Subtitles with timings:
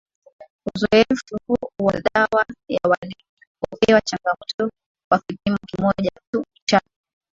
[0.75, 4.71] uzoevu wa dawa ya walipopewa changamoto
[5.11, 6.11] kwa kipimo kimoja
[6.65, 6.81] cha